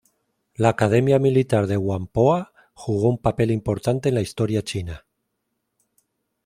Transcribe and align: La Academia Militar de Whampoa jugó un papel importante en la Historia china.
La 0.65 0.69
Academia 0.75 1.19
Militar 1.25 1.67
de 1.67 1.77
Whampoa 1.77 2.51
jugó 2.73 3.07
un 3.09 3.19
papel 3.19 3.51
importante 3.51 4.09
en 4.09 4.15
la 4.15 4.21
Historia 4.21 4.63
china. 4.63 5.05